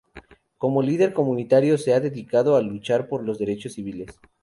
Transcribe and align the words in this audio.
Como 0.57 0.81
líder 0.81 1.13
comunitario, 1.13 1.77
se 1.77 1.93
ha 1.93 1.99
dedicado 1.99 2.55
a 2.55 2.63
la 2.63 2.67
lucha 2.69 3.07
por 3.07 3.21
los 3.23 3.37
derechos 3.37 3.73
civiles. 3.73 4.07